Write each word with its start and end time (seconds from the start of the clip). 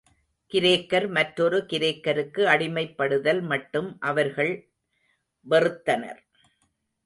கிரேக்கர் 0.51 1.05
மற்றொரு 1.09 1.57
கிரேக்கருக்கு 1.69 2.41
அடிமைப்படுதல் 2.45 3.41
மட்டும் 3.43 3.97
அவர்கள் 3.99 4.53
வெறுத்தனர். 5.47 6.21